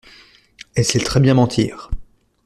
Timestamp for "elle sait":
0.73-0.97